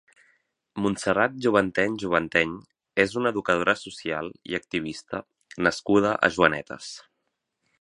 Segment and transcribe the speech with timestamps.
[0.83, 2.55] Montserrat Juvanteny Juvanteny
[3.03, 5.23] és una educadora social i activista
[5.69, 6.91] nascuda a Joanetes.